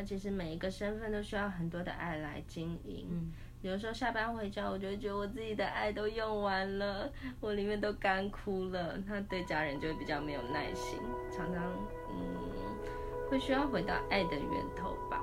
[0.00, 3.06] 那其实每一个身份都需要很多的爱来经营。
[3.10, 8.96] 嗯有时候下班回家，我就会觉得我自己的爱都用完了，我里面都干枯了。
[9.06, 10.98] 那对家人就会比较没有耐心，
[11.30, 11.62] 常常
[12.08, 12.16] 嗯
[13.30, 15.22] 会需要回到爱的源头吧。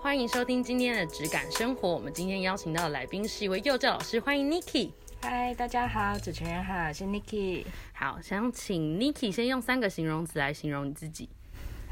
[0.00, 1.88] 欢迎收听今天的质感生活。
[1.88, 4.90] 我们今天邀请到的来宾是一位幼教老师，欢迎 Niki。
[5.20, 7.64] 嗨，大家好，主持人好，我是 Niki。
[7.92, 11.28] 好，想请 Niki 先用三个形容词来形容你自己。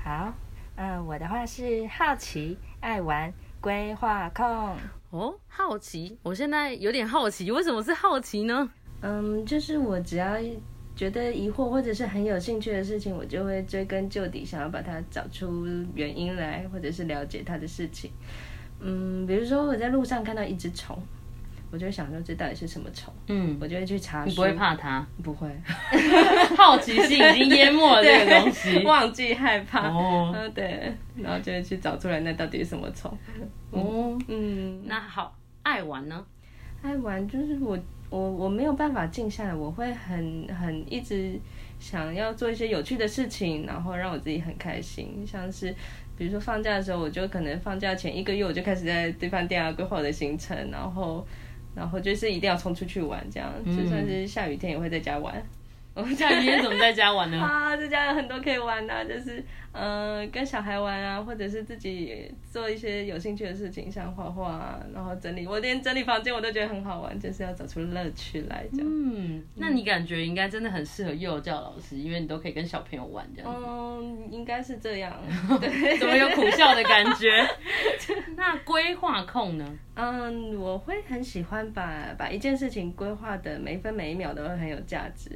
[0.02, 0.32] 好，
[0.76, 4.76] 嗯，我的话是好奇、爱玩、规划控。
[5.10, 8.70] 哦，好奇，我现在有点好奇，为什么是好奇呢？
[9.02, 10.36] 嗯，就是我只要
[10.94, 18.12] 觉得疑惑或者是很有兴趣的事情，我就会追根究底，想要把它找出原因来，或者是了解它的事情。
[18.78, 20.96] 嗯，比如说我在路上看到一只虫，
[21.70, 24.24] 我就会想说这到底是什么虫，嗯，我就会去查。
[24.24, 24.52] 你不会？
[24.52, 25.06] 怕它？
[25.22, 25.48] 不会，
[26.56, 28.82] 好奇心已经淹没了这个东西。
[28.84, 29.88] 忘记害怕。
[29.88, 33.10] 哦，嗯，对，然后就会去找出来那到底是什么虫。
[33.70, 36.24] 哦，嗯，那好，爱玩呢？
[36.82, 37.76] 爱玩就是我
[38.10, 41.38] 我我没有办法静下来，我会很很一直
[41.80, 45.24] 想要做一些有趣的事情，然后让我自己很开心。
[45.26, 45.74] 像是
[46.16, 51.26] 比如说放假的时候，我就可能放假前一个月我就开始在对饭店啊规划我的行程，然后
[51.76, 55.40] 然后就是一定要冲出去玩，这样就算是下雨天也会在家玩。
[56.14, 57.38] 下雨天怎么在家玩呢？
[57.42, 65.46] 啊，在家有很多可以玩的啊、就是嗯、呃跟小孩玩啊，或者是自己做一些有兴趣的事情，像画画啊，然后整理。
[65.46, 68.86] 我连整理房间我都觉得很好玩，就是要找出乐趣来这样。
[68.88, 73.64] 嗯，那你感觉应该真的很适合幼教老师，因为你都可以跟小朋友玩这样子。
[73.66, 75.12] 嗯，应该是这样。
[75.60, 77.28] 对，怎么有苦笑的感觉？
[78.36, 79.64] 那规划控呢？
[79.94, 85.30] 嗯，我会很喜欢把把一件事情规划的每一分每一秒都会很有价值，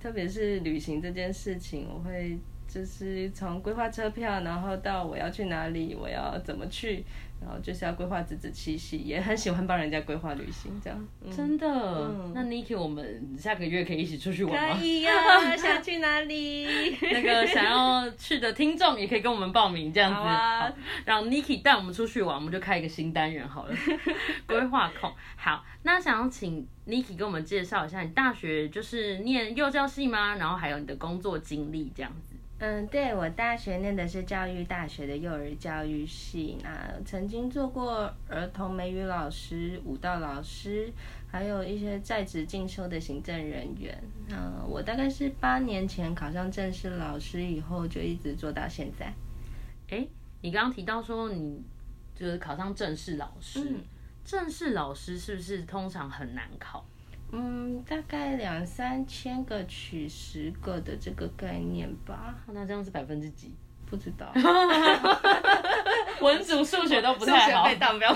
[0.00, 7.02] 特别是旅行这件事情，我会就是从规划车票，然后到我要去哪里，我要怎么去，
[7.40, 11.08] 然后就是要规划仔仔细细，也很喜欢帮人家规划旅行这样。
[11.24, 12.14] 嗯、真的？
[12.34, 14.84] 那 Niki，我们下个月可以一起出去玩吗可？
[14.84, 16.66] 以呀、想去哪里？
[17.00, 20.70] 那个想要去的听众也可以跟我们报名，这样子，好啊
[21.06, 23.74] 让 Niki 带我们出去玩，我们就开一个新单元好了。
[24.46, 30.34] 规划控，好，那想要请 Niki 给我们介绍一下，你大学就是念幼教系吗？
[30.36, 32.34] 然后还有你的工作经历这样子。
[32.60, 40.92] 嗯，对我大学念的是教育大学的幼儿教育系，那曾经做过儿童美语老师、舞蹈老师，
[41.30, 43.96] 还有一些在职进修的行政人员。
[44.30, 49.12] 嗯，我大概是八年前考上正式老师以后，就一直做到现在。
[49.90, 50.04] 哎，
[50.40, 51.62] 你刚刚提到说你
[52.16, 53.80] 就是考上正式老师，嗯
[54.24, 56.84] 正式老师是不是通常很难考？
[57.32, 63.54] 嗯，大概两三千个取十个的这个概念吧，那这样是百分之几？
[63.84, 64.30] 不知道。
[66.20, 68.14] 文组数学都不太好，被当标。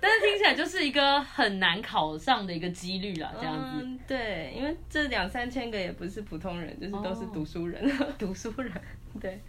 [0.00, 3.82] 但是听起来就是一个很难考上的一个几率啦，这样子。
[3.82, 8.72] 嗯，对，因为这两三千个也不是普通人，就是都是读书人，读书人。
[9.20, 9.40] 对，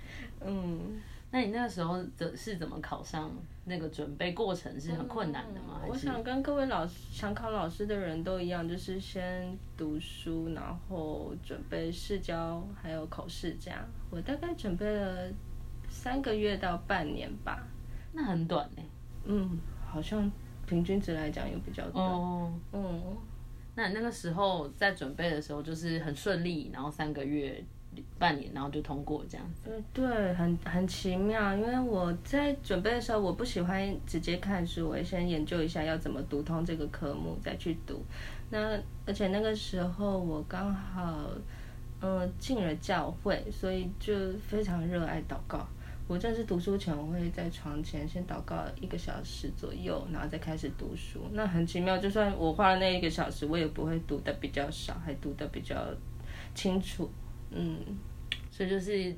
[0.41, 0.99] 嗯，
[1.35, 3.29] 那你那个时候的是怎么考上？
[3.65, 5.81] 那个准备过程是很困难的吗？
[5.85, 13.85] 我想跟各位老师想考老师的人都一样，就是先读书，然后准备试教，还有考试这样。
[14.09, 15.29] 我大概准备了
[15.89, 17.67] 三个月到半年吧。
[18.13, 18.83] 那很短呢、
[19.25, 20.31] 嗯，好像
[20.65, 22.01] 平均值来讲又比较短。
[22.01, 23.17] 哦，嗯，
[23.75, 27.61] 那那个时候在准备的时候就是很顺利，然后三个月、
[28.17, 29.69] 半年，然后就通过这样子。
[29.93, 38.01] 对对，很很奇妙，因为我在准备的时候，我不喜欢直接看书，我会先研究一下要怎么读通这个科目再去读。
[38.49, 41.29] 那而且那个时候我刚好，
[42.01, 44.13] 嗯、进了教会，所以就
[44.47, 45.67] 非常热爱祷告。
[46.07, 51.21] 我正式读书前，我会在床前先祷告一个小时左右，然后再开始读书。
[51.33, 55.75] 那很奇妙，就算我花了那一个小时，我也不会读的比较少，还读的比较
[56.53, 57.09] 清楚。
[57.51, 57.99] 嗯，
[58.51, 59.15] 所以就是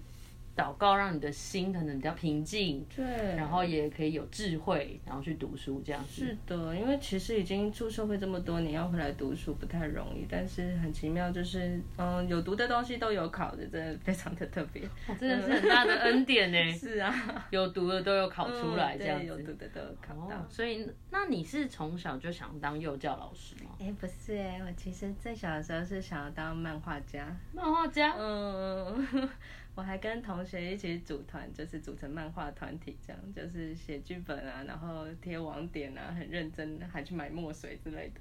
[0.58, 3.06] 祷告，让你的心可能比较平静，对。
[3.36, 6.26] 然后也可以有智慧，然后去读书这样子。
[6.26, 10.26] 是的，因为其实已经出社会这么多年，要回来读书不太容易。
[10.28, 14.82] 但是很奇妙，就是嗯，有读的东西都有考的，真的非常的特别。
[15.08, 19.54] 哇真的是很大的恩典呢， 是啊，有读的都有考出来嗯这样对有读子。
[19.56, 20.36] 的都有考到。
[20.36, 23.72] 哦，所以那你是从小就想当幼教老师吗？
[23.80, 27.28] 哎、不是哎，我其实最小的时候是想要当漫画家。
[27.54, 28.16] 漫画家？
[28.18, 29.30] 嗯，
[29.78, 38.20] 我还跟同学一起组团，就是组成漫画团体，这样就是写剧本啊，然后贴网点啊，很认真，还去买墨水之类的。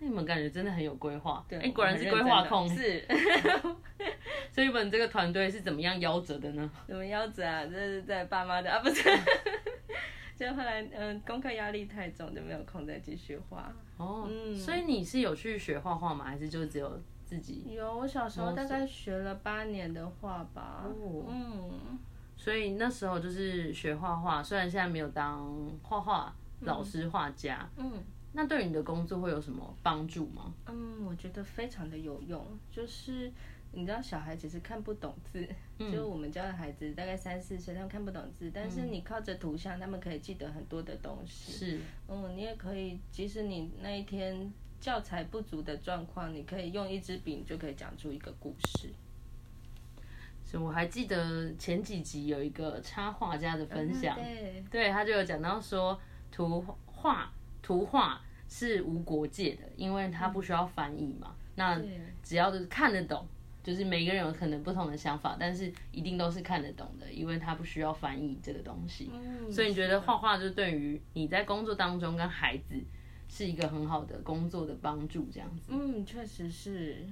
[0.00, 1.46] 那你们感觉真的很有规划。
[1.48, 2.68] 对，哎，果然是规划控。
[2.68, 3.06] 是。
[4.50, 6.68] 所以你们这个团队是怎么样夭折的呢？
[6.88, 7.64] 怎么夭折啊？
[7.64, 9.08] 这是在爸妈的啊，不是。
[10.36, 13.72] 就后来，嗯，功课压力太重，就没有空再继续画。
[13.96, 16.24] 哦，所以你是有去学画画吗？
[16.24, 17.64] 还是就只有自己？
[17.68, 20.84] 有，我小时候大概学了八年的画吧。
[20.84, 21.98] 哦，嗯。
[22.36, 27.68] 所以那时候就是学画画，虽然现在没有当画画老师、画家。
[27.76, 27.92] 嗯。
[28.32, 30.54] 那对你的工作会有什么帮助吗？
[30.66, 33.30] 嗯，我觉得非常的有用，就是。
[33.72, 35.46] 你知道小孩其实看不懂字，
[35.92, 41.52] 就我们家的孩子大概三四岁，他们看不懂字，但是你靠着图像，他们可以记得很多的东西。
[41.52, 44.50] 是，嗯，你也可以，即使你那一天
[44.86, 48.88] 教材不足的状况，你可以用一支笔就可以讲出一个故事。
[50.44, 56.00] 所以，我还记得前几集有一个插画家的分享，对，对他就有讲到说，
[56.30, 61.82] 图画图画是无国界的，因为它不需要翻译嘛，那
[62.22, 63.26] 只要是看得懂。
[63.64, 69.10] 就是每个人有可能不同的想法，但是一定都是看得懂的，因为他不需要翻译这个东西。
[69.12, 72.80] 嗯，所以你觉得画画就对于你在工作当中跟孩子
[73.28, 75.72] 是一个很好的工作的帮助，这样子。
[75.72, 77.04] 嗯，确实是。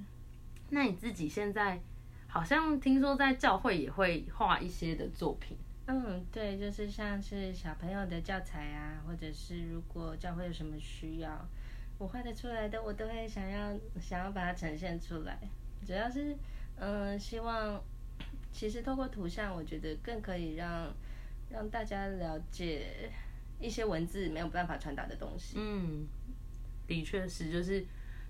[0.71, 1.81] 那你自己现在
[2.27, 5.57] 好像听说在教会也会画一些的作品。
[5.87, 11.47] 嗯，对，就是像是小朋友的教材啊，或者是如果教会有什么需要，
[11.99, 15.39] 我画的出来的，我都会想要想要把它呈现出来。
[15.87, 16.35] 主要是，
[16.77, 17.79] 嗯，希望
[18.51, 20.91] 其实透过图像，我觉得更可以让
[21.51, 23.11] 让大家了解
[23.61, 25.57] 一些文字没有办法传达的东西。
[25.59, 26.07] 嗯，
[26.87, 27.85] 的确是，就是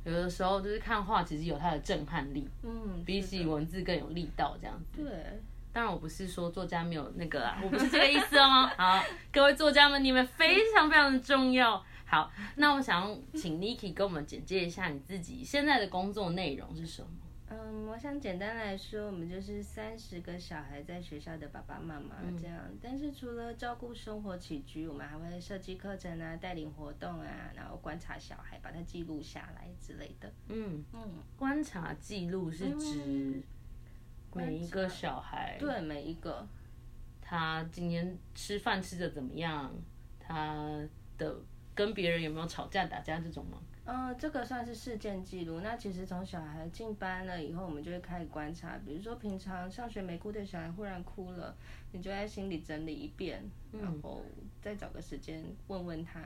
[0.04, 2.48] 有的时候就是看画，其实有它的震撼力。
[2.62, 5.02] 嗯，比起文字更有力道，这样子。
[5.02, 5.12] 对。
[5.72, 8.70] 当然，我不是说作家没有那个啊， 我不是这个意思哦。
[8.76, 11.84] 好，各位作家们，你们非常非常的重要。
[12.06, 17.08] 好，那我想请 Niki 跟我们简介一下你自己现在的工作内容是什么。
[17.56, 22.58] 嗯，我想简单来说，我们就是三十个小孩在学校的爸爸妈妈这样。
[22.82, 30.32] 但是除了照顾生活起居，我们还会设计课程啊，带领活动啊，然后观察小孩，把它记录下来之类的。
[30.48, 33.40] 嗯嗯，观察记录是指
[34.34, 36.44] 每一个小孩，对每一个，
[37.20, 39.72] 他今天吃饭吃的怎么样？
[40.18, 40.80] 他
[41.16, 41.36] 的
[41.74, 43.58] 跟别人有没有吵架打架这种吗？
[43.86, 45.60] 嗯，这个算是事件记录。
[45.60, 48.78] 那其实从小孩进班了以后，我们就会开始观察。
[48.86, 51.54] 比如说平常上学没哭的小孩忽然哭了，
[51.92, 53.42] 你就在心里整理一遍，
[53.72, 54.22] 然后
[54.62, 56.20] 再找个时间问问他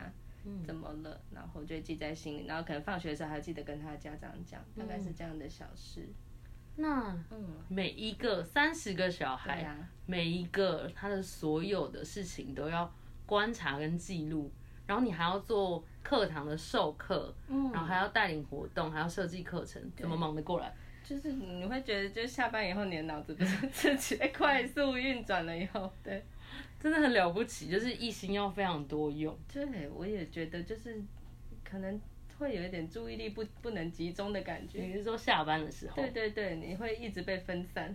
[0.65, 2.47] 怎么了，然后就记在心里。
[2.47, 6.09] 然后可能放学的时候还记得跟他家长讲，大概是这样的小事。
[6.77, 12.95] 那嗯，每一个三十个小孩，啊每一个他的所有的事情都要
[13.27, 14.49] 观察跟记录。
[14.89, 20.75] 然后你还要做课堂的授课，嗯，然后还要带领活动，还要设计课程，怎么忙得过来？
[21.05, 26.25] 就是你会觉得，就下班以后你的脑子不是自己 快速运转了以后，对，
[26.81, 29.39] 真的很了不起，就是一心要非常多用。
[29.53, 31.01] 对，我也觉得就是
[31.63, 32.01] 可能
[32.39, 34.81] 会有一点注意力不不能集中的感觉。
[34.83, 35.97] 你是说下班的时候？
[35.97, 37.95] 对对对，你会一直被分散。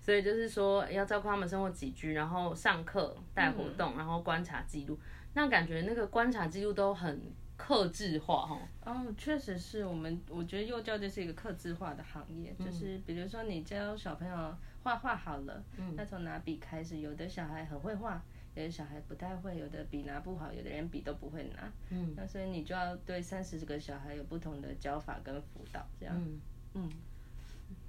[0.00, 4.98] 所以就是说要照顾他们生活起居，然后上课带活动，然后观察记录。
[5.36, 7.20] 那感觉那个观察记录都很
[7.58, 8.58] 克制化哈。
[8.86, 15.62] 哦，确实是我们，我觉得幼教就是一个克制化的行业，就是比如说你教小朋友画画好了，
[15.94, 18.24] 那从拿笔开始，有的小孩很会画，
[18.54, 21.70] 有的小孩不太会，有的笔拿不好，有的连笔都不会拿。
[21.90, 26.16] 嗯，那所以你就要对三十个小孩有不同的教法跟辅导，这样。
[26.16, 26.40] 嗯
[26.72, 26.90] 嗯，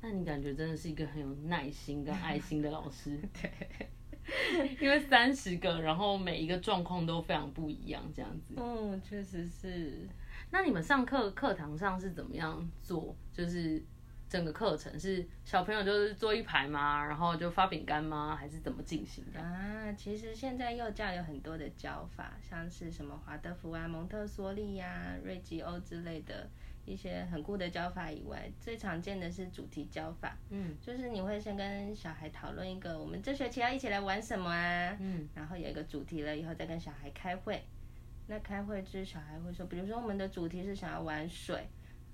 [0.01, 3.18] 那你感觉真的是一个很有耐心跟爱心的老师。
[3.42, 3.88] 对。
[4.81, 8.53] 因为三十个，然后每一个状况都非常不一样，这样子。
[8.57, 10.07] 嗯，确实是。
[10.50, 13.15] 那你们上课课堂上是怎么样做？
[13.34, 13.84] 就是
[14.29, 17.05] 整个课程是小朋友就是坐一排吗？
[17.05, 18.36] 然后就发饼干吗？
[18.36, 19.39] 还是怎么进行的？
[19.39, 26.50] 啊，其实现在幼教有很多的教法，像是什么华德福啊、蒙特梭利呀、瑞吉欧之类的。
[26.88, 30.38] 一些很酷的教法以外，最常见的是主题教法。
[30.50, 34.98] 嗯，就是你会先跟小孩讨论一个，我们这学期要一起来玩什么啊？
[35.01, 37.62] 嗯，然后有一个主题了以后，再跟小孩开会。
[38.25, 41.67] 那开会之小孩会说，比如说我们的主题是想要玩水，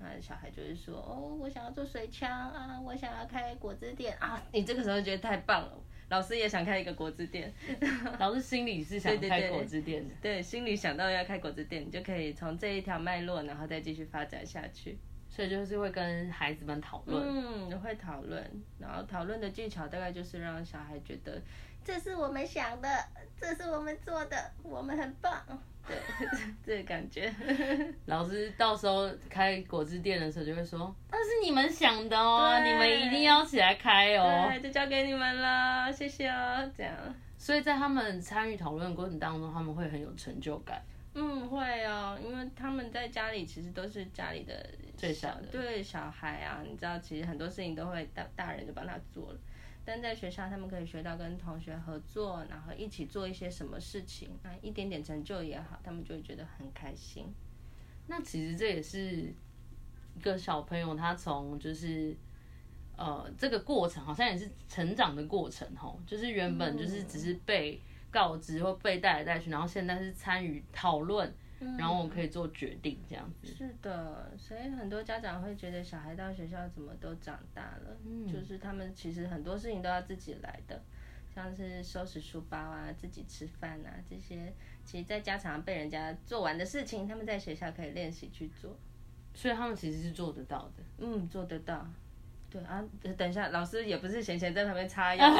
[0.04, 4.42] 那小孩就会说，哦，我想要做水枪啊，我想要开果汁店啊。
[4.52, 5.72] 你这个时候觉得太棒了。
[6.10, 7.52] 老师也想开一个果汁店，
[8.20, 14.98] 老师心里是想开果汁店的，对，心里想到要开果汁店，你就可以从这一条脉络，然后再继续发展下去。
[15.30, 21.42] 所以就是会跟孩子们讨论，嗯，会讨论，然后讨论的技巧大概就是让小孩觉得，
[21.82, 22.88] 这是我们想的，
[23.40, 25.42] 这是我们做的，我们很棒。
[25.86, 25.96] 对，
[26.64, 27.32] 这个感觉。
[28.06, 34.48] 老师到时候开果汁店的时候就会说，那是你们想的哦，你们一定要起来开哦。
[34.48, 36.94] 对，就交给你们了，谢谢哦，这样。
[37.36, 40.80] 所以在他们参与讨论的过程当中，他们会很有成就感。
[41.16, 49.38] 嗯，会哦，因为他们在家里其实都是家里的最小的对小孩啊，你知道，其实很多事情都会大大人就帮他做了，
[49.84, 57.26] 但在学校他们可以学到跟同学合作，然后一起做一些什么事情，那一点点成就也好，他们就会觉得很开心。
[58.06, 59.32] 那其实这也是
[60.16, 62.16] 一个小朋友他从就是
[62.96, 71.34] 呃这个过程，好像也是成长的过程吼，就是原本就是只是被告知或被带来带去，然后现在是参与讨论，
[71.78, 73.46] 然后我可以做决定这样子。
[73.46, 77.96] 是的，所以很多家长会觉得小孩到学校怎么都长大了，
[78.30, 80.82] 就是他们其实很多事情都要自己来的，
[81.34, 84.52] 像是收拾书包啊、自己吃饭啊这些，
[84.84, 88.76] 其实在家常被人家做完的事情，他们在学校可以练习去做。
[89.34, 90.84] 所以他们其实是做得到的。
[90.98, 91.86] 嗯，做得到。
[92.48, 92.84] 对啊，
[93.16, 95.26] 等一下，老师也不是闲闲在旁边擦药。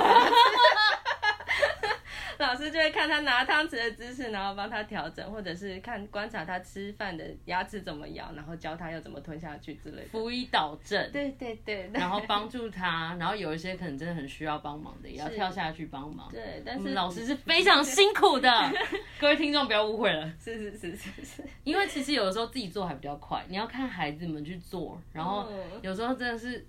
[2.38, 10.08] 老师就会看他拿汤匙的姿势，然后帮他调整，或者是看观察他吃饭的牙齿怎么咬，然后教他要怎么吞下去之类的。
[10.08, 16.30] 辅以导正，对对对，然后帮助他，然后有一些可能真的很需要帮忙的，也要跳下去帮忙。
[16.30, 18.50] 对，但是老师是非常辛苦的，
[19.20, 20.30] 各位听众不要误会了。
[20.38, 26.66] 是是是是是，因为其实有的时候自己做还比较快，你要看孩子们去做，然后嗯有时候真的是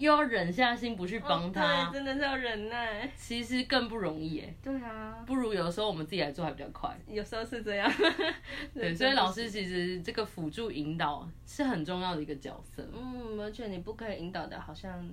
[0.00, 3.08] 又要忍下心不去帮他，对，真的是要忍耐。
[3.14, 4.54] 其实更不容易耶。
[4.62, 6.98] 对啊，不如有时候我们自己来做还比较快。
[7.06, 7.92] 有时候是这样。
[8.74, 12.82] 对， 所以老师其实这个辅助引导是很重要的一个角色。
[12.94, 15.06] 嗯，而且你不可以引导的，好像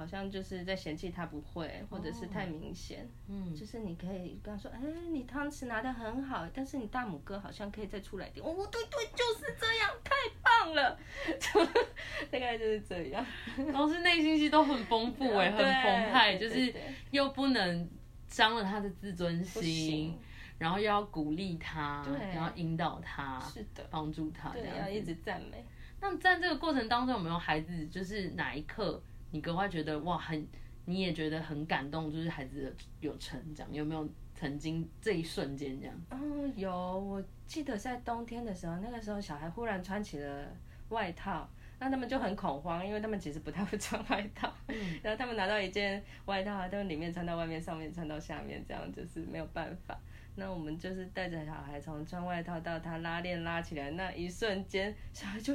[0.00, 3.06] 好像就是在嫌弃他不会，或者是太明显。
[3.28, 4.80] 嗯，就是你可以跟他说，哎、
[5.10, 8.42] 你汤匙拿的很好，但是你大拇哥好像可以再出来点。
[8.42, 10.98] 哦，对对，就是这样，太棒了，
[11.38, 11.62] 就
[12.32, 13.22] 大概就是这样。
[13.74, 16.74] 老师内心戏都很丰富 哎，很澎湃，就是
[17.10, 17.86] 又不能
[18.26, 20.18] 伤了他的自尊心，
[20.56, 22.02] 然后又要鼓励他，
[22.32, 25.62] 然后引导他，是的，帮助他，这对，要一直赞美。
[26.00, 30.46] 那在这个过程当中，有没有孩子就是哪一刻你格外觉得哇很，
[30.84, 35.94] 你也觉得很感动，就是孩子有成长，有没有曾经这一瞬间这样？
[36.10, 40.46] 嗯，有，我记得在冬天的时候，那个时候小孩忽然穿起了
[40.88, 44.52] 外套，那他们就很恐慌，因为他们其实不太会穿外套。
[45.02, 49.98] 然后他们拿到一件外套，他们里面穿到外面，上面穿到下面，这样就是没有办法。
[50.36, 55.52] 那我们就是带着小孩从穿外套到他拉链拉起来那一瞬间，小孩就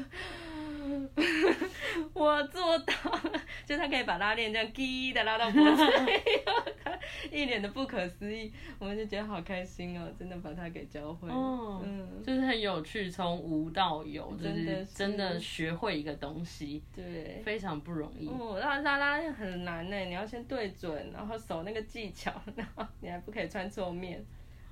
[2.14, 2.94] 我做到
[3.32, 6.12] 了，就他可以把拉链这样滴的拉到脖子里，
[6.84, 6.92] 他
[7.32, 11.34] 一脸的不可思议，我们就觉得好开心哦，真的把他给教会了。
[11.34, 17.42] 哦嗯，就是很有趣，从无到有，就真的真的学会一个东西，对。
[17.44, 18.28] 非常不容易。
[18.28, 24.24] 哦，拉拉拉链很难呢，你要先对准，然后手那个技巧，然后你还不可以穿错面。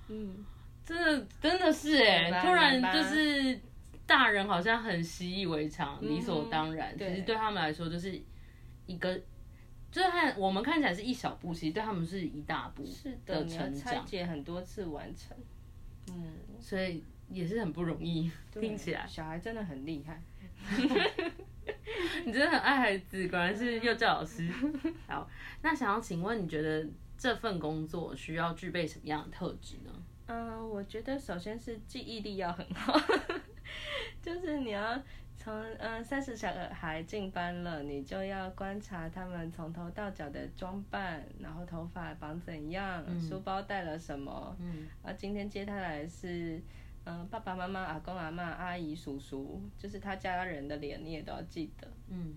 [0.10, 0.46] 嗯，
[0.86, 3.60] 真的真的是哎，突然就是
[4.06, 6.92] 大人好像很习以为常，嗯理所当然。
[6.94, 8.22] 其对实对他们来说就是
[8.86, 9.16] 一个，
[9.92, 15.36] 就是看我们看起来是一小步，其实对他们是一大步是的，你要成长，拆解很多次完成。
[16.10, 18.30] 嗯，所以也是很不容易。
[18.52, 20.22] 听起来小孩真的很厉害。
[22.26, 24.50] 你真的很爱孩子，果然是幼教老师。
[25.08, 25.30] 好，
[25.62, 26.86] 那想要请问，你觉得
[27.18, 29.92] 这份工作需要具备什么样的特质呢？
[30.26, 32.98] 嗯，我觉得首先是记忆力要很好，
[34.22, 35.02] 就是你要
[35.38, 46.62] 从嗯三十小孩进班了，你就要观察他们从头到脚的装扮，然后头发绑怎样，书包带了什么，嗯，啊，今天接他来是。
[47.06, 51.86] 嗯，爸爸妈妈、阿公阿妈、阿姨、叔叔，就是他家人的脸，你也都要记得。
[52.08, 52.34] 嗯，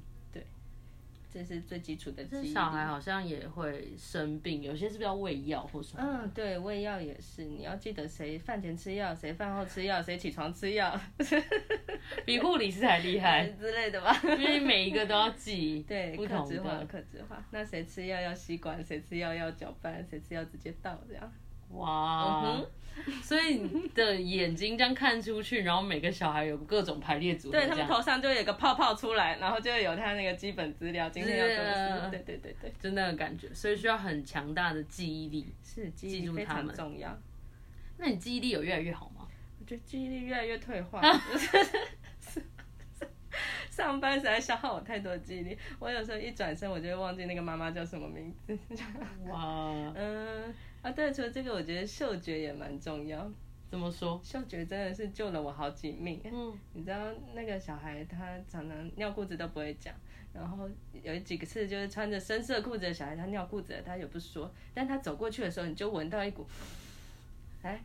[1.37, 6.02] 这是最基础的记小孩好像也会生病，有些是不是要喂药或什么？
[6.02, 10.99] 嗯，对，喂药也是，你要记得谁饭前吃药，谁饭后吃药，谁起床吃药，
[12.25, 14.19] 比护理师还厉害， 之类的吧。
[14.23, 16.87] 因为每一个都要记 对，不同克制化，的。
[16.87, 17.47] 克制化。
[17.50, 21.31] 那谁吃药要吸管，谁吃药要搅拌，谁吃药直接倒，这样。
[21.71, 22.67] 哇，嗯
[23.23, 32.11] 所以你的眼睛这样看出去，然后每个小孩有各种排列组合，对他们头上就有一个泡泡出来，然后就有他那个基本资料，今天要做的是事。
[32.11, 35.47] 对对对对，就那个感觉，所以需要很强大的记忆力。
[35.63, 37.17] 是记记忆力非常住他们重要。
[37.99, 39.29] 那你记忆力有越来越好吗？
[39.61, 41.03] 我觉得记忆力越来越退化。
[43.71, 48.59] 上班实在消耗我太多记忆力，我有时候一转身我就会忘记那个妈妈叫什么名字。
[49.29, 50.55] 哇， 嗯
[50.87, 53.28] 啊，对，除了这个，我觉得嗅觉也蛮重要。
[53.69, 54.21] 怎么说？
[54.23, 56.21] 嗅觉真的是救了我好几命。
[56.25, 56.97] 嗯，你知道
[57.35, 59.93] 那个小孩他常常尿裤子都不会讲，
[60.33, 60.71] 然后
[61.02, 66.47] 有几个次就是穿着深色裤子的小孩，他尿裤子了他也不说，但他走过去的时候，你就闻到一股，
[67.62, 67.83] 哎，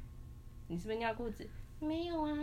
[0.68, 1.50] 你是不是尿裤子？
[1.80, 2.38] 没有啊，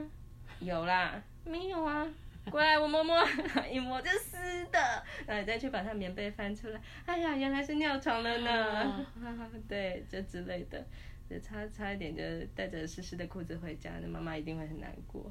[0.58, 2.04] 有啦，没有啊。
[2.50, 3.16] 过来，我摸摸，
[3.70, 4.36] 一摸就湿
[4.72, 4.78] 的，
[5.26, 9.06] 然后你再去把它棉被翻出来，哎呀，原来是尿床了呢，
[9.68, 10.84] 对，就之类的，
[11.28, 12.22] 就差差一点就
[12.54, 15.30] 带着湿湿的裤子回家，那妈妈一定会很难过。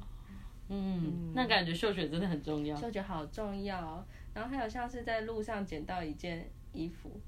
[0.70, 2.76] 嗯，那感觉嗅觉真的很重要。
[2.76, 7.20] 嗅觉好重要哦，然后还有像是在路上捡到一件衣服。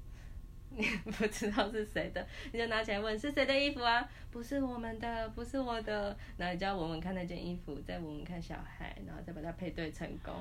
[0.70, 4.08] 你 不知道是谁的，你就拿起来问是谁的衣服啊？
[4.30, 6.16] 不是我们的，不是我的。
[6.36, 10.34] 然后你就要闻闻看那件衣服，再闻闻看小孩，然后再把它配对成功。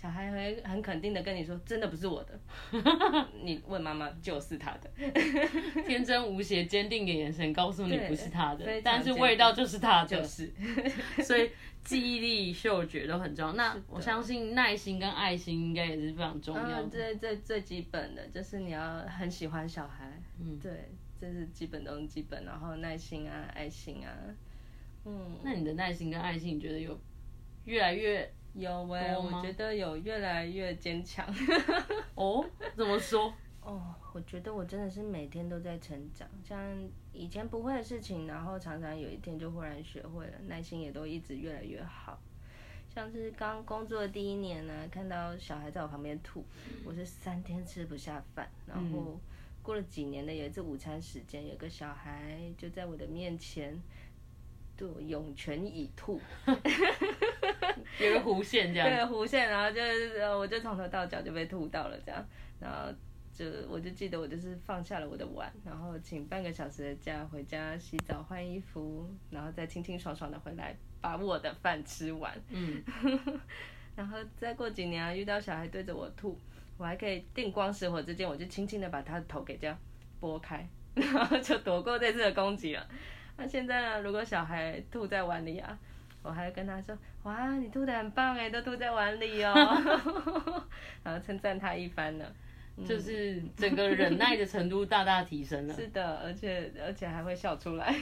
[0.00, 2.40] 小孩会很肯定的跟你说，真的不是我的。
[3.44, 4.90] 你问妈妈，就是他的。
[5.86, 10.06] 天真无邪、坚定的眼神告诉你不是他的但是味道就是他的。
[10.06, 10.50] 就是。
[11.22, 11.50] 所以
[11.84, 13.52] 记忆力、嗅觉都很重要。
[13.52, 16.82] 那我相信耐心跟爱心应该也是非常重要的。
[16.84, 20.18] 嗯，最最最基本的就是你要很喜欢小孩。
[20.40, 20.88] 嗯，对，
[21.20, 22.42] 这是基本中基本。
[22.46, 24.16] 然后耐心啊，爱心啊。
[25.04, 25.36] 嗯。
[25.42, 26.98] 那你的耐心跟爱心，你觉得有
[27.66, 28.32] 越来越？
[28.54, 31.26] 有喂，我觉得有越来越坚强。
[32.14, 32.44] 哦，
[32.76, 33.32] 怎么说？
[33.62, 36.58] 哦，我觉得我真的是每天都在成长，像
[37.12, 42.18] 以前不会的事情，然后常常有一天就忽然学会了，耐心也都一直越来越好。
[42.92, 46.44] 像是刚工作的第一年呢，看到小孩在我旁边吐，
[46.84, 48.50] 我是三天吃不下饭。
[48.66, 49.20] 然后
[49.62, 53.80] 过了几年的有一次午餐时间，有个小孩就在我的面前，
[54.76, 56.20] 对我涌泉以吐。
[57.98, 62.24] 有个弧线这样，对弧线，然后就是我就从头到脚就被吐到了这样，
[62.60, 62.92] 然后
[63.32, 72.32] 就我就记得我就是放下了我的碗，然后请半个小时的假回家洗澡换衣服，然后再清清爽爽的回来把我的饭吃完。
[72.50, 72.82] 嗯，
[73.96, 76.38] 然后再过几年啊，遇到小孩对着我吐，
[76.78, 79.76] 我还可以定光石火之间，我就轻轻的把他的头给这样
[80.20, 82.86] 拨开， 然后就躲过这次的攻击了。
[83.36, 85.78] 那现在呢，如果小孩吐在碗里啊。
[86.22, 89.54] 我还跟他说：“哇，你吐的很棒哎，都吐在碗里哦。
[91.02, 92.24] ”然后称赞他一番呢，
[92.86, 95.74] 就是整个忍耐的程度大大提升了。
[95.74, 97.94] 是的，而且而且还会笑出来，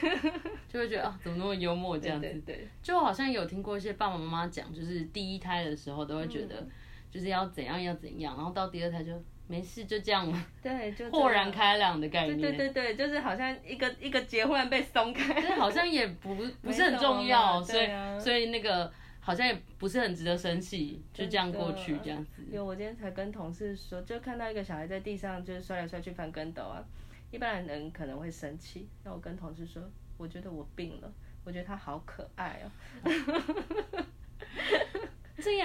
[0.68, 2.42] 就会觉得啊，怎么那么幽默这样子？
[2.44, 6.66] 对，就好像有听过一些爸爸妈妈讲，就是第一胎的时候都会觉得，
[7.10, 9.12] 就是要怎样要怎样，然后到第二胎就。
[9.48, 10.46] 没事，就这样嘛。
[10.62, 12.38] 对，就豁然开朗的概念。
[12.38, 17.88] 对对对对，就是好像一个一个结忽然被松开，但好像也不不是很重要，所以
[18.20, 22.42] 所以那个好像也不是很值得生气，就这样过去这样子。
[22.52, 26.84] 有，我今天才跟同事说，就看到一个小孩在地上就是摔来摔去翻跟斗啊，
[27.30, 29.82] 一般人可能会生气，那我跟同事说，
[30.18, 31.10] 我觉得我病了，
[31.44, 32.70] 我觉得他好可爱哦。
[33.04, 34.17] 这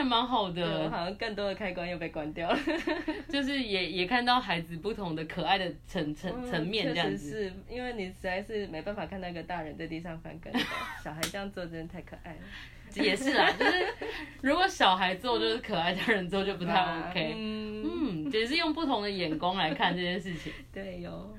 [0.04, 2.60] 也蛮好的，好像更多的开关又被关掉了，
[3.30, 7.30] 就是也也看到孩子不同的可爱的层层层面这样子。
[7.30, 10.60] 是因为你实在是没办法看到一个大人在地上翻跟头，
[11.04, 12.40] 小孩这样做真的太可爱了。
[12.96, 13.72] 也是啦， 就是
[14.42, 16.76] 如果小孩做就是可爱，大人做就不太
[17.10, 17.34] OK。
[17.36, 20.54] 嗯，也是用不同的眼光来看这件事情。
[20.72, 21.36] 对哟。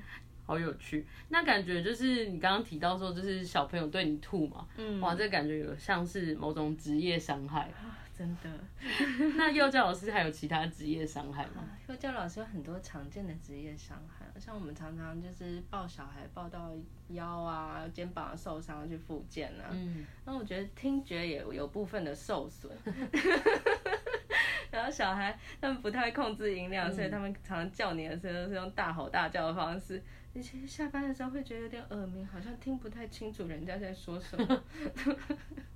[0.47, 8.49] 好有趣，那感觉就是你刚刚提到说，就是小朋友对你吐嘛，嗯，哇，这感觉有像是某种职业伤害啊，真的。
[9.35, 11.67] 那幼教老师还有其他职业伤害吗？
[11.87, 16.71] 幼教老师有很多常见的职业伤害，像我们常常就是抱小孩抱到
[17.09, 22.71] 腰啊、肩膀受伤去复健啊，嗯，那我觉得听觉也有部分的受损。
[24.71, 30.01] 然后小孩他们不太会控制音量，所以他们常常叫你的时候是用大吼大叫的方式。
[30.33, 34.63] 你其实下班的时候会觉得有点耳鸣，好像听不太清楚人家在说什么。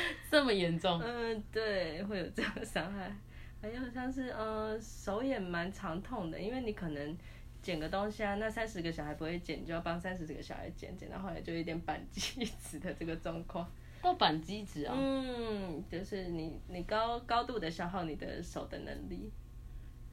[0.30, 1.00] 这么严重？
[1.00, 3.14] 嗯，对，会有这样的伤害。
[3.60, 7.16] 还有像是呃手也蛮长痛的，因为你可能
[7.62, 13.70] 捡个东西啊，那三十个小孩不会捡，就要帮三十几个小孩捡，捡到后来就有点扳机子的这个状况。
[14.00, 14.94] 过板机子啊？
[14.96, 19.30] 嗯，就是你你高高度的消耗你的手的能力。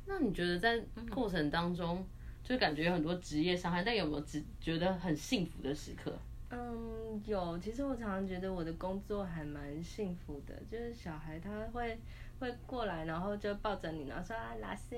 [0.07, 2.05] 那你觉得在过程当中？
[2.43, 6.15] 就感觉有很多职业伤害，但有没有只觉得很幸福的时刻？
[6.57, 7.59] 嗯，有。
[7.59, 11.97] 其实我常常觉得我的工作还蛮幸福的，就是小孩他会
[12.39, 14.95] 会过来，然后就抱着你，然后说啊，老师，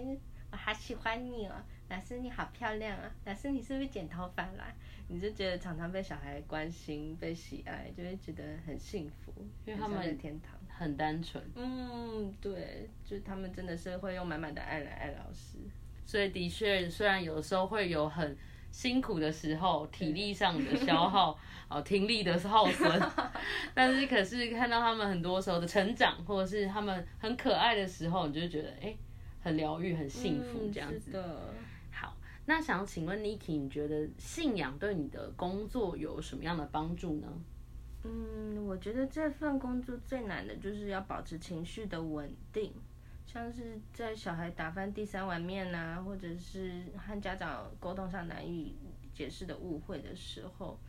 [0.51, 1.55] 我好喜欢你哦，
[1.89, 4.71] 老师你好漂亮啊，老师你是不是剪头发啦？
[5.09, 9.33] 你就觉得常常被小孩关心、被喜爱，就会觉得很幸福，
[9.65, 11.43] 因为他们的天堂很单纯。
[11.55, 15.57] 嗯，对，就他们真的是会用满满的爱来爱老师。
[16.05, 18.37] 所以的确，虽然有的时候会有很
[18.71, 23.01] 辛苦的时候，体力上的消耗，哦，听力的耗损，
[23.73, 28.95] 但是可是看到他们很多时候的成长，或者是他们很可爱的时候，你就觉得哎、
[29.41, 31.19] 很疗愈、很幸福这样子。
[31.91, 37.27] 好，那想请问 Niki，你觉得信仰对你的工作有什么样的帮助呢？
[38.03, 42.71] 嗯，我觉得这份工作最难的就是要保持情绪的稳定，
[43.27, 48.75] 像是在小孩打翻第三碗面呐，或者是和家长沟通上难以
[49.13, 50.79] 解释的误会的时候，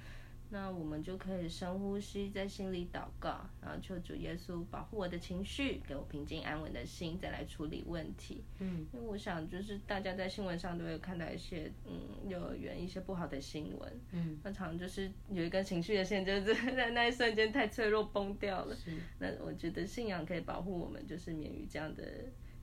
[0.51, 8.43] 那我们就可以深呼吸，在心里祷告，然后求主耶稣保护我的情绪，给我平静安稳的心，再来处理问题。
[8.59, 18.75] 嗯，因为我想，就是大家在新闻上都会看到一些，嗯，幼儿园一些不好的新闻，嗯，那常常就是有一根情绪的线，就是 在那一瞬间太脆弱崩掉了。
[19.19, 22.03] 那我觉得信仰可以保护我们，就是免于这样的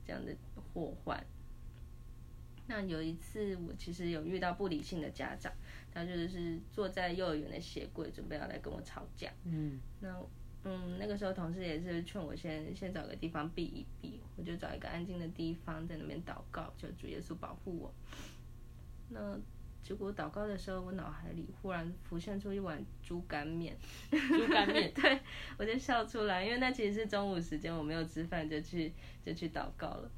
[0.04, 0.34] 这样的
[0.74, 1.24] 祸患。
[2.76, 5.50] 那有一次，我其实有遇到不理性的家长，
[5.90, 9.32] 他就是坐在幼儿园的鞋柜，准备要来跟我吵架。
[9.46, 10.14] 嗯那
[10.64, 17.94] 嗯，那个时候同事也是劝我先先找个地方避一避，我就找一个安静的地方在那边祷告，求主耶稣保护我。
[19.08, 19.38] 那
[19.82, 23.74] 结果祷告的时候，我脑海里忽然浮现出一碗猪肝面，
[24.10, 25.18] 猪肝面，对
[25.56, 28.92] 我就笑出来，因为那其实是中午时间，我没有吃饭就去
[29.24, 30.10] 就去祷告了，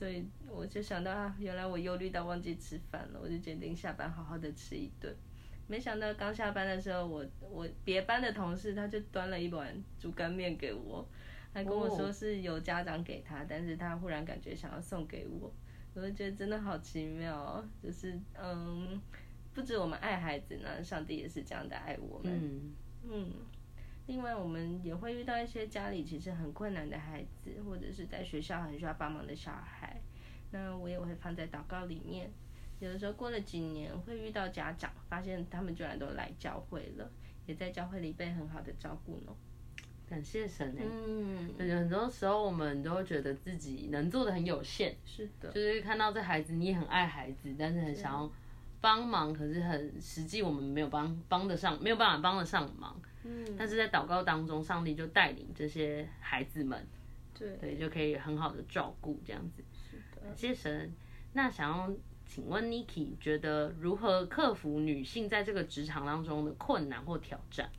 [0.00, 5.14] 所以我就想到啊，原来我忧虑到忘记吃饭了，我就决定下班好好的吃一顿。
[5.66, 11.06] 没想到刚下班的时候，我我别班的同事他就端了一碗猪肝面给我，
[11.52, 15.52] 还跟我说是有家长给他，但是他忽然感觉想要送给我，
[15.92, 18.98] 我就觉得真的好奇妙哦，就是嗯，
[19.52, 22.32] 不止我们爱孩子呢，上帝也是这样的爱我们。
[22.32, 22.74] 嗯
[23.06, 23.32] 嗯，
[24.06, 29.89] 另外我们也会遇到一些家里其实很困难的孩子，或者是在学校很需要帮忙的小孩，
[30.50, 32.30] 那我也会放在祷告里面。
[32.78, 37.10] 有的时候过了几年，会遇到家长，发现他们居然都来教会了，
[37.46, 39.32] 也在教会里被很好的照顾呢。
[40.08, 40.82] 感谢神哎。
[40.82, 48.32] 嗯，很多时候我们都会觉得自己能做的很有限，是的，就是看到这孩子，你也很爱孩子，但是很想要
[48.80, 53.00] 帮忙，可是很实际我们没有帮帮得上，没有办法帮得上忙。
[53.22, 56.84] 嗯，但是在祷告当中，上帝就带领这些孩子们，
[57.38, 59.62] 对，对，就可以很好的照顾这样子。
[60.36, 60.92] 谢神。
[61.32, 61.94] 那想要
[62.26, 67.70] 请问 Niki，觉得如何克服女性在这个职场当中的困难或挑战？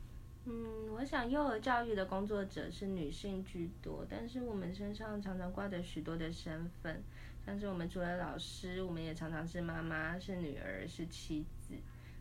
[0.44, 7.02] 嗯，我想幼儿教育的工作者是女性居多，但是我们身上常常挂着许多的身份，
[7.46, 11.74] 像是我们除了老师，我们也常常是妈妈、是女儿、是妻子。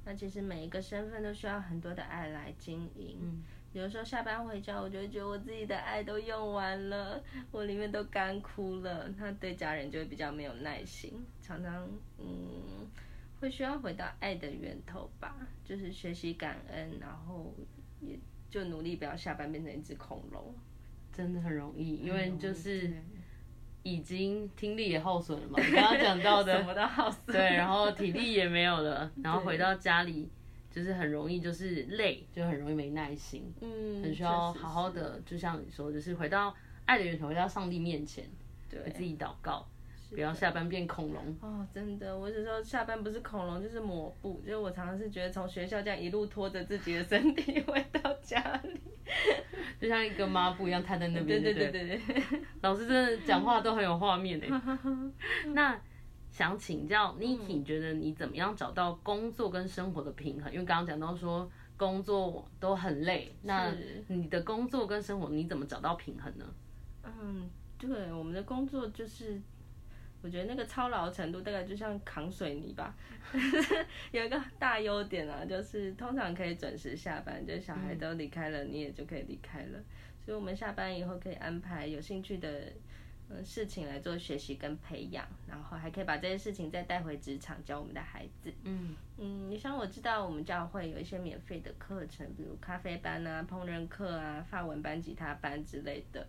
[0.06, 3.18] 那其实每一个身份都需要很多的爱来经营。
[3.22, 9.08] 嗯有时候下班回家，我就会觉得我自己的爱都用完了，我里面都干枯了。
[9.18, 12.86] 那对家人就会比较没有耐心，常常嗯
[13.40, 17.54] 会需要回到爱的源头吧，就是学习感恩，然后
[18.02, 20.54] 也就努力不要下班变成一只恐龙，
[21.14, 22.94] 真的很容易，因为就是
[23.84, 27.36] 已经听力也耗损了嘛，你刚刚讲到的什，么都耗损。
[27.36, 30.30] 对，然后体力也没有了，然后回到家里
[30.72, 36.56] 就是很容易就是累，就很容易没耐心，嗯，很需要好好的，就像你说，就是回到
[36.86, 38.24] 爱的源头，回到上帝面前，
[38.70, 39.68] 对自己祷告，
[40.12, 41.38] 不要下班变恐龙。
[41.42, 48.80] 哦，真的，我有时候下班不是恐龙就是抹布，就是我常常是觉得从学校这样一路拖着自己的身体 回到家里。
[49.82, 52.40] 就像一个抹布一样摊在那边，对对对对对对。
[52.62, 54.50] 老师真的讲话都很有画面诶。
[55.54, 55.78] 那
[56.32, 60.52] 想请教 Niki，你觉得你怎么样找到工作跟生活的平衡？
[60.52, 66.46] 因为刚刚讲到说工作都很累，那是你的工作跟生活你怎么找到平衡呢？
[67.04, 69.42] 嗯，对，我们的工作就是，
[70.22, 72.96] 我觉得那个操劳程度大概就像扛水泥吧。
[74.14, 79.80] 有一个大优点啊，就是通常可以准时下班，就小孩都离开了，你也就可以离开了。
[80.24, 82.72] 所以我们下班以后可以安排有兴趣的。
[83.34, 88.54] 嗯，事情来做学习跟培养，然后还可以把这些事情再带回职场教我们的孩子。
[88.64, 96.28] 嗯嗯，你像我知道我们教会有一些免费的课程，比如咖啡班啊、烹饪课啊、法文班、吉他班之类的。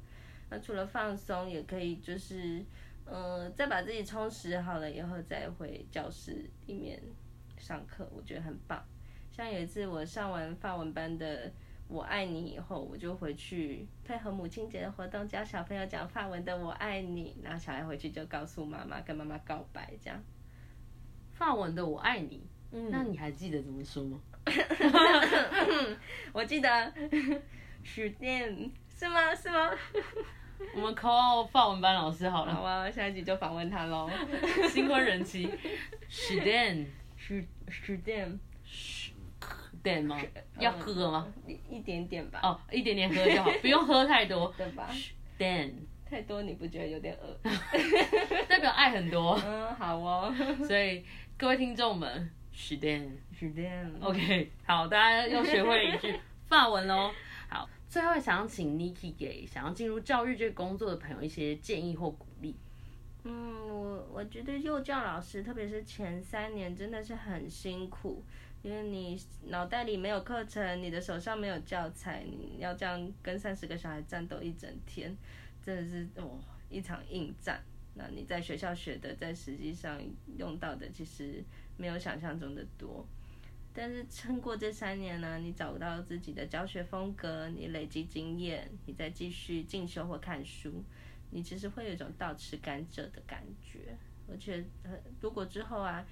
[0.50, 2.64] 那除了放松，也可以就是，
[3.04, 7.02] 呃，再把自己充实好了以后，再回教室里面
[7.56, 8.84] 上课，我觉得很棒。
[9.32, 11.50] 像有一次我上完法文班的
[11.92, 20.18] “我爱你”以后，我就回去配合母亲节的活动，教小朋友讲法文的“我爱你”，然后小孩回去就告诉妈妈，跟妈妈告白，这样。
[21.34, 24.20] 法文的我爱你，嗯那你还记得怎么说吗？
[26.32, 26.92] 我记得
[27.84, 29.34] 许电是吗？
[29.34, 29.70] 是吗？
[30.76, 34.08] 我们 call 法文班老师好了，好啊，下一集就访问他喽。
[34.70, 37.96] 新婚人妻 e d e n 是是
[39.82, 40.20] 点对吗？
[40.58, 41.32] 要喝吗？
[41.46, 42.40] 一一点点吧。
[42.42, 44.52] 哦，一点点喝就好， 不用喝太多。
[44.56, 44.90] 对吧
[45.38, 45.72] ？Dan
[46.08, 47.38] 太多你不觉得有点恶？
[48.48, 50.34] 代表爱很多， 嗯，好哦。
[50.66, 51.04] 所以
[51.36, 53.10] 各位听众们，是 Dan。
[53.34, 56.14] 是点 OK，好，大家又学会了一句
[56.46, 57.10] 法文喽。
[57.48, 62.54] 好，最后想要请 Niki 给想要进入教育这个工作的朋友一些建议或鼓励。
[63.24, 68.22] 嗯，我我觉得幼教老师，特别是前三年，真的是很辛苦，
[68.62, 75.16] 因为你脑袋里没有课程，你的手上没有教材，你要这样跟三十个小孩战斗一整天，
[75.60, 76.38] 真的是哦
[76.70, 77.60] 一场硬战。
[77.94, 80.00] 那你在学校学的，在实际上
[80.38, 81.42] 用到的，其实
[81.76, 83.06] 没有想象中的多。
[83.74, 90.84] 但是撑过这三年呢，你找到自己的教学风格，你累积经验，你再继续进修或看书，
[91.30, 93.96] 你其实会有一种倒吃甘蔗的感觉。
[94.28, 94.64] 而且，
[95.20, 96.06] 如果之后啊，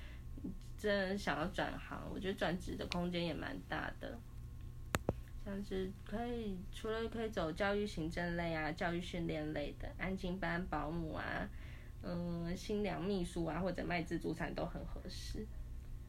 [0.81, 4.19] 真的想要转行，我觉得转职的空间也蛮大的。
[5.45, 11.47] 像是可以除了可以走教育行政类啊、教育训练类的安静班、保姆啊，
[12.03, 15.47] 嗯，新娘秘书啊，或者卖自助餐都很合适。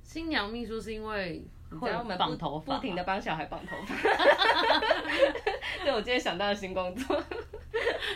[0.03, 1.45] 新娘秘书是因为
[1.79, 3.95] 会绑头发不停的帮小孩绑头发，
[5.83, 7.23] 对我今天想到了新工作，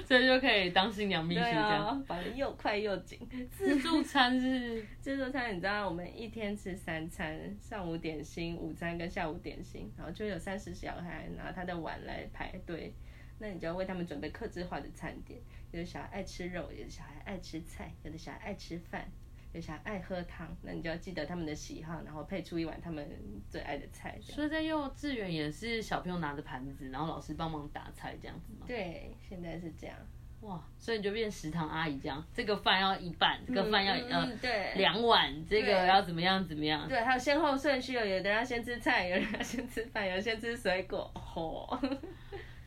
[0.05, 1.87] 所以就可以当新娘秘书对这样。
[1.87, 3.19] 啊，绑的又快又紧。
[3.51, 12.93] 自助餐是 自助餐你知道我们一天吃三餐，上午点心、午餐跟下午点心，然后就有三十小孩拿他的碗来排队，
[13.39, 15.39] 那你就要为他们准备克制化的餐点。
[15.71, 19.09] 有的小孩爱吃肉，有的小孩爱吃菜，有的小孩爱吃饭。
[19.55, 23.09] 有小孩爱喝汤，那你就要记得他们的喜好，然后配出一碗他们
[23.49, 24.19] 最爱的菜。
[24.21, 28.65] 所以在幼稚园也是小朋友拿着盘子，然后老师帮忙打菜这样子吗？
[28.67, 29.95] 对，现在是这样。
[30.41, 36.87] 哇，所以你就变食堂阿姨这样，这个饭要一半，这个饭要、嗯对两碗，这个要怎么样怎么样？
[36.89, 41.09] 对，还有先后顺序哦，有的人要先吃菜，有人要先吃饭，有人先吃水果。
[41.33, 41.79] 哦，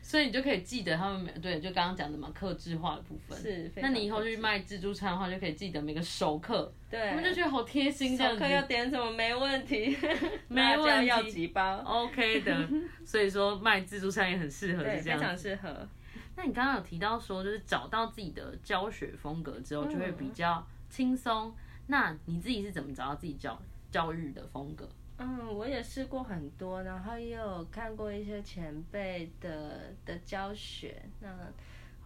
[0.09, 3.39] 所以你就可以记得他们每对，就刚刚讲的嘛，克制化的部分。
[3.39, 8.51] 是那你以后去卖自助餐的话，就可以记得每个熟客，对，他们就觉得好贴心这样子熟客。
[8.51, 9.95] 要点什么没问题，
[10.49, 12.69] 没问题要几包，OK 的，
[13.05, 15.49] 所以说卖自助餐也很适合这样子。
[15.49, 15.87] 适合。
[16.35, 21.53] 那你刚刚有提到说，就是找到自己的教学风格之后，就会嗯比较轻松。
[21.85, 24.89] 那你自己是怎么找到自己教教育的风格？
[25.19, 31.01] 嗯，我也试过很多，然后也有看过一些前辈的的教学。
[31.19, 31.29] 那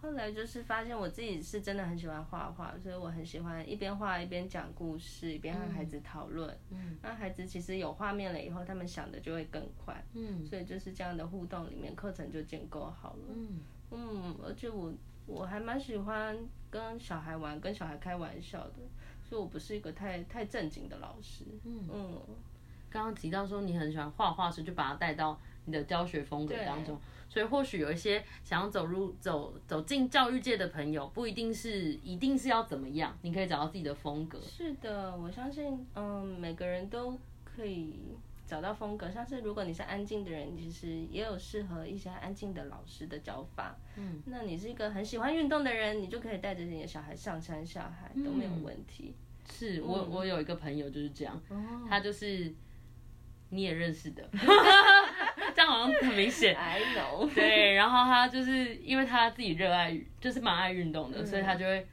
[0.02, 6.54] 后来就是发现我自己是真的很喜欢画画，所以我很喜欢一边画一边讲故事，一边和孩子讨论。
[6.70, 10.04] 嗯那孩子其实有画面了以后，他们想的就会更快。
[10.12, 13.34] 嗯所以就是这样的互动里面，课程就建构好了。
[13.34, 13.60] 嗯，
[13.92, 14.92] 嗯，而且我
[15.26, 16.36] 我还蛮喜欢
[16.68, 18.74] 跟小孩玩，跟小孩开玩笑的，
[19.22, 21.44] 所以我不是一个太太正经的老师。
[21.64, 22.20] 嗯嗯，
[22.94, 26.96] 刚刚提到说你很喜欢画画时，就把它带到你的教学风格当中。
[27.28, 34.38] 所以或许有一些想要走入走走进教育界的朋友，不一定是一定是要怎么样，你可以找到自己的风格。
[34.40, 38.14] 是的，我相信，嗯，每个人都可以
[38.46, 39.10] 找到风格。
[39.10, 43.76] 像是如果你是安静的人，其实也有适合一些安静的老师的教法。
[43.96, 49.12] 嗯，那你是一个很喜欢运动的人，你就可以带着你的小孩上山下海都没有嗯问题。
[49.50, 51.56] 是我我有一个朋友就是这样，哦
[51.88, 52.54] 他就是
[53.54, 54.28] 你也认识的，
[55.54, 56.54] 这样好像很明显。
[56.56, 57.32] I know。
[57.34, 61.26] 对，然后他就是因为他自己热爱，就是蛮爱运动的，嗯。
[61.26, 61.86] 所以他就会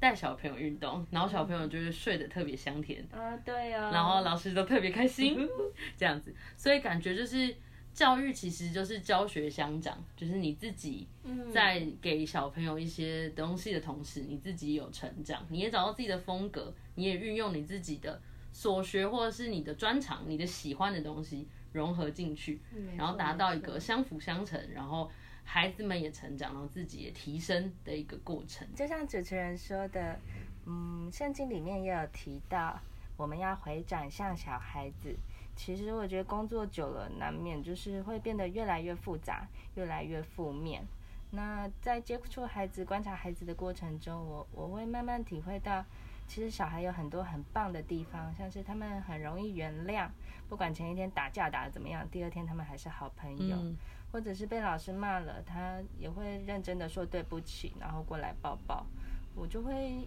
[0.00, 5.48] 带小朋友运动，然后小朋友就是睡得特别香甜，啊，对呀、然后老师都特别开心，
[5.96, 7.54] 这样子，所以感觉就是
[7.92, 11.06] 教育其实就是教学相长，就是你自己
[11.52, 18.20] 在给小朋友一些东西的同时，你自己有成长，你也找到自己的风格，你也运用你自己的
[18.52, 22.60] 所学或者是你的专长、你的喜欢的东西融合进去，
[22.96, 25.10] 然后达到一个相辅相成，然后
[25.42, 28.68] 孩子们也成长，然后自己也提升的一个过程。
[28.74, 30.18] 就像主持人说的，
[30.66, 32.78] 嗯，圣经里面也有提到，
[33.16, 35.16] 我们要回转向小孩子。
[35.54, 40.82] 其实我觉得工作久了，难免就是会变得越来越复杂，越来越负面。
[41.30, 45.84] 那在接触孩子、观察孩子的过程中，我我会慢慢体会到，
[46.32, 50.08] 其实小孩有很多很棒的地方，像是他们很容易原谅，
[50.48, 53.54] 不管前一天打架打得怎么样，第二天他们还是好朋友。
[53.56, 53.76] 嗯
[54.10, 58.86] 或者是被老师骂了，他也会认真的说对不起，然后过来抱抱，
[59.34, 60.06] 我就会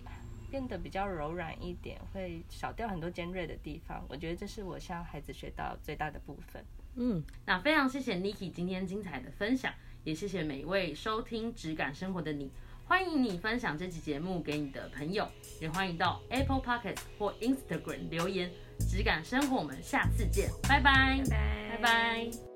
[0.51, 4.05] 变得比较柔软一点，会少掉很多尖锐的地方。
[4.07, 6.63] 我觉得这是我向孩子学到最大的部分。
[6.93, 12.45] 嗯，那非常谢谢 Niki 今天精彩的分享，也谢谢每一位收听《质感生活的你》。
[12.88, 15.28] 欢迎你分享这期节目给你的朋友，
[15.60, 18.52] 也欢迎到 Apple Pocket 或 Instagram 留言。
[18.80, 22.54] 质感生活，我们下次见，拜拜，拜拜拜。